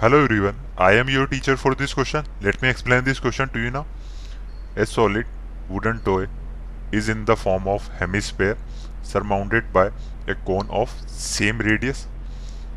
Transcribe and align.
Hello 0.00 0.18
everyone, 0.24 0.58
I 0.78 0.92
am 0.94 1.10
your 1.10 1.26
teacher 1.26 1.58
for 1.58 1.74
this 1.74 1.92
question. 1.92 2.24
Let 2.40 2.62
me 2.62 2.70
explain 2.70 3.04
this 3.04 3.18
question 3.20 3.50
to 3.50 3.58
you 3.58 3.70
now. 3.70 3.84
A 4.74 4.86
solid 4.86 5.26
wooden 5.68 6.00
toy 6.00 6.28
is 6.90 7.10
in 7.10 7.26
the 7.26 7.36
form 7.36 7.68
of 7.68 7.88
hemisphere 7.98 8.56
surmounted 9.02 9.74
by 9.74 9.90
a 10.26 10.34
cone 10.34 10.70
of 10.70 10.94
same 11.06 11.58
radius. 11.58 12.06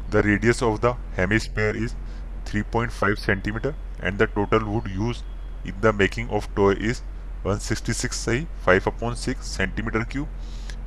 The 0.09 0.21
radius 0.21 0.61
of 0.61 0.81
the 0.81 0.97
hemisphere 1.15 1.73
is 1.73 1.95
3.5 2.43 3.17
centimeter 3.17 3.73
and 4.01 4.17
the 4.17 4.27
total 4.27 4.65
wood 4.65 4.91
used 4.93 5.23
in 5.63 5.79
the 5.79 5.93
making 5.93 6.29
of 6.29 6.53
toy 6.55 6.71
is 6.71 6.99
166 7.43 8.19
say 8.19 8.47
5 8.65 8.87
upon 8.87 9.15
6 9.15 9.47
centimeter 9.47 10.03
cube. 10.03 10.27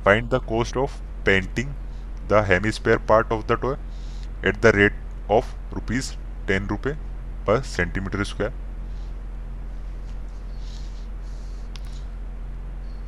Find 0.03 0.29
the 0.29 0.41
cost 0.41 0.77
of 0.77 1.01
painting 1.23 1.73
the 2.27 2.43
hemisphere 2.43 2.99
part 2.99 3.31
of 3.31 3.47
the 3.47 3.55
toy 3.55 3.75
at 4.43 4.61
the 4.61 4.71
rate 4.71 5.03
of 5.27 5.55
rupees 5.71 6.15
10 6.47 6.69
रुपये 6.69 6.93
per 7.47 7.61
centimetre 7.65 8.23
square. 8.23 8.51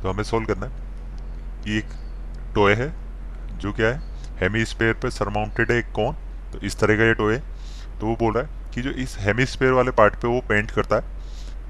तो 0.02 0.10
हमें 0.10 0.22
solve 0.24 0.46
करना 0.46 0.66
है। 0.66 0.72
एक 1.68 1.88
toy 2.54 2.74
है, 2.74 2.92
जो 3.58 3.72
क्या 3.72 3.88
है 3.88 3.98
हेमी 4.40 4.64
स्पेयर 4.64 4.94
पर 4.94 5.10
सरमाउंटेड 5.10 5.70
है 5.70 5.78
एक 5.78 5.90
कौन 5.92 6.14
तो 6.52 6.58
इस 6.58 6.78
तरह 6.80 6.96
का 6.96 7.04
ये 7.04 7.14
टोय 7.14 7.34
है। 7.34 7.98
तो 8.00 8.06
वो 8.06 8.14
बोल 8.16 8.34
रहा 8.34 8.44
है 8.44 8.72
कि 8.74 8.82
जो 8.82 8.90
इस 8.98 9.16
हेमी 9.20 9.46
स्पेयर 9.46 9.72
वाले 9.72 9.90
पार्ट 9.90 10.14
पे 10.14 10.28
वो 10.28 10.40
पेंट 10.48 10.70
करता 10.70 10.96
है 10.96 11.18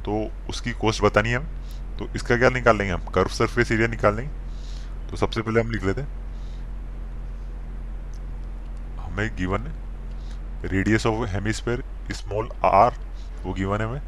तो 0.03 0.31
उसकी 0.49 0.73
कॉस्ट 0.73 1.03
बतानी 1.03 1.31
है 1.31 1.37
हमें। 1.37 1.97
तो 1.99 2.09
इसका 2.17 2.37
क्या 2.37 2.51
निकाल 2.51 2.79
लेंगे 2.79 2.93
हम? 2.93 3.05
कर्व 3.07 3.29
सरफेस 3.29 3.73
एरिया 3.73 3.89
निकाल 3.89 4.15
लेंगे। 4.17 5.09
तो 5.11 5.17
सबसे 5.17 5.43
पहले 5.43 5.61
हम 5.61 5.71
लिख 5.71 5.85
लेते 5.85 6.01
हैं। 6.01 6.09
हमें 8.99 9.37
गिवन 9.37 9.61
है। 9.61 9.90
Radius 10.65 11.07
of 11.07 11.29
hemisphere 11.29 11.85
small 12.13 12.49
R 12.65 12.95
वो 13.43 13.53
गिवन 13.53 13.81
है 13.81 13.87
हमें 13.87 14.01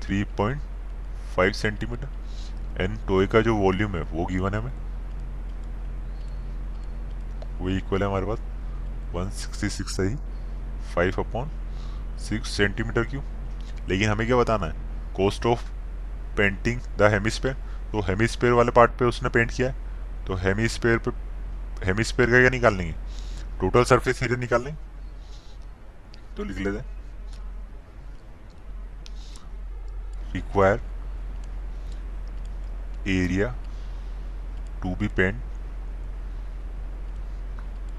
3.5 0.00 1.52
सेंटीमीटर 1.52 2.82
एंड 2.82 2.96
टोय 3.08 3.26
का 3.26 3.40
जो 3.40 3.56
वॉल्यूम 3.56 3.96
है, 3.96 4.02
वो 4.02 4.26
गिवन 4.26 4.54
है 4.54 4.60
हमें। 4.60 4.72
वो 7.58 7.68
इक्वल 7.68 8.02
है 8.02 8.06
हमारे 8.08 8.26
पास 8.26 8.38
166 9.14 9.90
सही 9.90 10.16
5 10.94 11.18
अपॉन 11.18 11.50
6 12.18 12.46
सेंटीमीटर 12.46 13.04
क्यों? 13.04 13.22
लेकिन 13.88 14.10
हमें 14.10 14.26
क्या 14.26 14.36
बताना 14.36 14.66
है? 14.66 14.72
Cost 15.16 15.46
of 15.46 15.70
painting 16.36 16.80
the 16.98 17.02
hemisphere 17.02 17.54
तो 17.92 18.00
हेमिस्फेयर 18.00 18.52
वाले 18.52 18.70
पार्ट 18.70 18.90
पे 18.90 19.04
उसने 19.04 19.28
पेंट 19.28 19.50
किया 19.50 19.70
है 19.70 20.24
तो 20.26 20.34
हेमिस्फेयर 20.34 20.98
पे 20.98 21.10
हेमिस्फेयर 21.86 22.30
का 22.30 22.40
क्या 22.40 22.50
निकाल 22.50 22.74
लेंगे 22.74 22.92
टोटल 23.60 23.84
सरफेस 23.84 24.22
एरिया 24.22 24.38
निकाल 24.38 24.64
लेंगे 24.64 24.93
तो 26.36 26.44
लिख 26.44 26.58
लेते 26.58 26.78
हैं 26.78 26.92
require 30.34 30.80
area 33.08 33.54
to 34.82 34.94
be 34.96 35.08
paint 35.16 35.42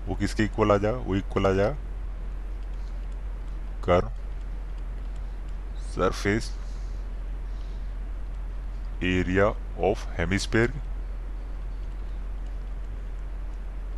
वो 0.08 0.16
किसके 0.16 0.44
इक्वल 0.44 0.72
आ 0.72 0.78
जाएगा 0.78 0.98
वो 0.98 1.16
इक्वल 1.16 1.48
आ 1.48 1.52
जाएगा 1.54 1.78
curved 3.86 4.10
surface 5.96 6.52
area 9.04 9.46
of 9.90 10.08
hemisphere 10.18 10.74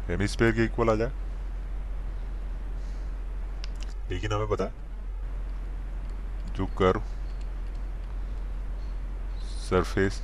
hemisphere 0.10 0.52
के 0.56 0.66
इक्वल 0.66 0.90
आ 0.90 0.96
जाए 0.96 1.27
लेकिन 4.10 4.32
हमें 4.34 4.48
पता 4.48 4.66
जो 6.56 6.66
curve 6.66 7.02
surface 9.70 10.22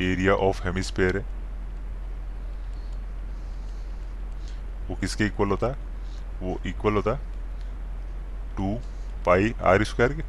area 0.00 0.34
of 0.34 0.62
hemisphere 0.64 1.16
है, 1.18 1.24
वो 4.88 4.96
किसके 4.96 5.24
इक्वल 5.24 5.48
होता 5.48 5.66
है? 5.66 5.76
वो 6.40 6.58
इक्वल 6.66 6.94
होता 6.94 7.10
है 7.10 7.20
टू 8.56 8.74
पाई 9.26 9.54
आर 9.62 9.84
स्क्वायर 9.84 10.12
के। 10.12 10.22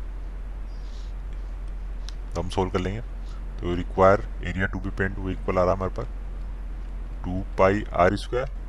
तो 2.33 2.41
हम 2.41 2.49
सोल्व 2.49 2.71
कर 2.71 2.79
लेंगे। 2.79 3.01
तो 3.59 3.75
require 3.75 4.27
area 4.43 4.65
to 4.65 4.79
be 4.79 4.89
paint 4.89 5.17
वो 5.17 5.29
इक्वल 5.29 5.57
आ 5.57 5.63
रहा 5.63 5.71
है 5.71 5.77
हमारे 5.77 5.93
पास। 5.93 6.07
टू 7.25 7.43
पाई 7.57 7.83
आर 7.93 8.15
स्क्वायर 8.15 8.62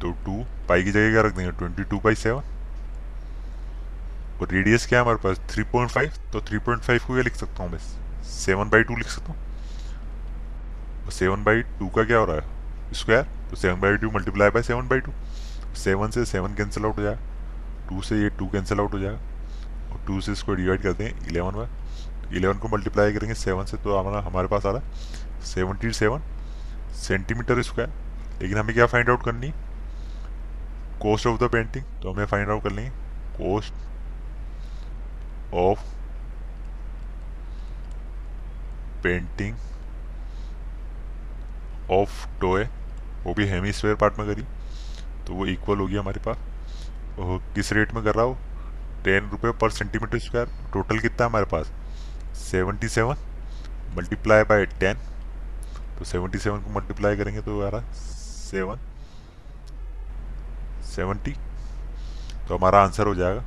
तो 0.00 0.10
टू 0.26 0.44
पाई 0.68 0.82
की 0.82 0.90
जगह 0.90 1.10
क्या 1.12 1.22
रख 1.22 1.34
देंगे? 1.36 1.52
ट्वेंटी 1.58 1.84
टू 1.84 1.98
बाई 2.04 2.14
सेवन 2.14 2.42
और 4.40 4.48
रेडियस 4.52 4.86
क्या 4.86 4.98
है 4.98 5.04
हमारे 5.04 5.18
पास? 5.24 5.40
थ्री 5.50 5.62
पॉइंट 5.72 5.90
फाइव 5.90 6.12
तो 6.32 6.40
थ्री 6.48 6.58
पॉइंट 6.58 6.82
फाइव 6.82 7.00
को 7.06 7.14
क्या 7.14 7.22
लिख 7.22 7.34
सकता 7.36 7.62
हूँ 7.62 7.70
मैं? 7.72 7.78
सेवन 8.24 8.70
बाई 8.70 8.82
टू 8.82 8.96
लिख 8.96 9.08
सकता 9.08 9.32
हूँ। 9.32 11.10
सेवन 11.12 11.44
बाई 11.44 11.62
टू 11.78 11.88
का 11.88 12.04
क्या 12.04 12.18
हो 12.18 12.24
रहा 12.24 12.36
है? 12.36 12.92
स्क्वायर 12.94 13.22
तो 13.50 13.56
seven 13.56 13.80
by 13.80 13.96
two 13.96 14.10
multiply 14.10 14.50
by 14.50 14.62
seven 14.62 14.88
by 14.88 15.00
two 15.00 15.12
seven 15.78 16.10
से 16.10 16.24
सेवन 16.24 16.54
कैंसिल 16.54 16.84
आउट 16.84 16.96
हो 16.98 17.02
जाएगा। 17.02 17.88
टू 17.88 18.02
से 18.02 18.22
ये 18.22 18.28
टू 18.38 18.46
कैंसिल 18.48 18.80
आउट 18.80 18.92
हो 18.92 18.98
जाएगा। 18.98 19.18
और 19.92 20.04
टू 20.06 20.20
से 20.20 20.32
इसको 20.32 20.54
डिवाइड 20.54 20.82
करते 20.82 21.04
हैं 21.04 21.28
इलेवन 21.28 21.56
बाय 21.56 21.68
इलेवन 22.36 22.58
को 22.58 22.68
मल्टीप्लाई 22.68 23.12
करेंगे 23.12 23.34
सेवन 23.34 23.64
से 23.64 23.76
तो 23.76 23.96
हमारा 23.98 24.20
हमारे 24.26 24.48
पास 24.48 24.66
आ 24.66 24.70
रहा 24.70 24.80
है 24.80 25.44
सेवनटी 25.44 25.92
सेवन 25.92 26.22
सेंटीमीटर 26.96 27.62
स्क्वायर 27.62 27.90
लेकिन 28.40 28.58
हमें 28.58 28.74
क्या 28.74 28.86
फाइंड 28.86 29.10
आउट 29.10 29.24
करनी 29.24 29.52
कॉस्ट 31.02 31.26
ऑफ़ 31.26 31.40
द 31.40 31.48
पेंटिंग 31.52 31.84
तो 32.02 32.12
हमें 32.12 32.26
फाइंड 32.26 32.50
आउट 32.50 32.62
कर 32.62 32.70
लेंगे 32.70 32.90
कॉस्ट 33.36 33.72
ऑफ़ 35.54 35.80
पेंटिंग 39.02 39.56
ऑफ़ 41.90 42.26
टोए 42.40 42.64
वो 43.24 43.34
भी 43.34 43.46
हेमिस्फेयर 43.48 43.94
पार्ट 43.94 44.18
में 44.18 44.26
करी 44.28 44.42
तो 45.26 45.34
वो 45.34 45.46
इक्वल 45.46 45.78
हो 45.78 45.86
गया 45.86 46.00
हमारे 46.00 46.20
पास। 46.20 47.18
और 47.18 47.38
किस 47.54 47.72
रेट 47.72 47.92
में 47.94 48.02
कर 48.04 48.14
रहा 48.14 48.24
हो? 48.24 48.36
टेन 49.04 49.28
रुपये 49.30 49.52
पर 49.52 49.70
सेंटीमीटर 49.70 50.18
स्क्वायर 50.18 50.48
टोटल 50.72 50.98
कितना 50.98 51.26
हमारे 51.26 51.44
पास? 51.44 51.72
Seventy 52.40 52.88
seven 52.88 53.16
multiply 53.96 54.42
by 54.42 54.66
ten 54.80 54.98
तो 55.98 56.04
सेवेंटी 56.04 56.38
सेवन 56.38 56.62
को 56.62 56.70
मल्टीप्लाई 56.70 57.16
करेंगे 57.16 57.40
तो 57.40 57.60
आ 57.60 57.68
रहा 57.68 57.92
सेवन 57.92 58.78
सेवेंटी 60.90 61.32
तो 62.48 62.56
हमारा 62.56 62.82
आंसर 62.82 63.06
हो 63.06 63.14
जाएगा। 63.14 63.44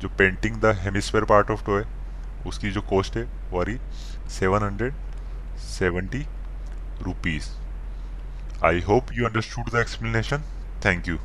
जो 0.00 0.08
painting 0.18 0.56
the 0.62 0.74
hemisphere 0.80 1.24
part 1.24 1.50
of 1.50 1.64
toy 1.66 1.84
उसकी 2.46 2.70
जो 2.70 2.82
कॉस्ट 2.90 3.16
है 3.16 3.24
वो 3.50 3.60
आ 3.60 3.64
रही 3.64 3.78
seven 4.30 4.62
hundred 4.62 4.94
seventy 5.68 6.24
rupees 7.02 7.48
I 8.66 8.80
hope 8.82 9.12
you 9.12 9.26
understood 9.26 9.70
the 9.72 9.80
explanation 9.80 10.42
thank 10.84 11.08
you 11.08 11.18